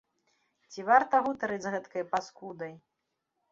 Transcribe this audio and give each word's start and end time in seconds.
Ці 0.71 0.85
варта 0.87 1.19
гутарыць 1.27 1.61
з 1.67 1.73
гэткай 1.77 2.03
паскудай? 2.17 2.77